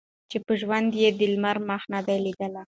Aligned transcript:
چي 0.29 0.37
په 0.45 0.53
ژوند 0.61 0.89
یې 1.01 1.09
د 1.19 1.21
لمر 1.33 1.57
مخ 1.69 1.81
نه 1.93 1.99
دی 2.07 2.17
لیدلی 2.25 2.63